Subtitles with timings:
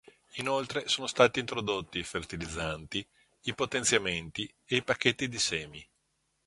[0.37, 3.07] Inoltre sono stati introdotti i fertilizzanti,
[3.41, 5.87] i potenziamenti e i pacchetti di semi.